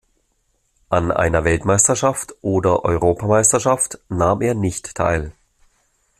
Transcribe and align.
An 0.89 1.11
einer 1.11 1.43
Weltmeisterschaft 1.43 2.33
oder 2.41 2.83
Europameisterschaft 2.85 3.99
nahm 4.09 4.41
er 4.41 4.55
nicht 4.55 4.95
teil. 4.95 5.31